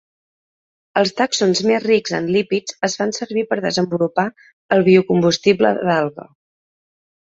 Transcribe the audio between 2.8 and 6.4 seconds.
es fan servir per desenvolupar el biocombustible d'alga.